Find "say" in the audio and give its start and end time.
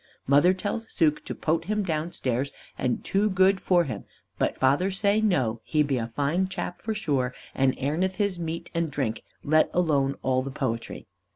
4.89-5.21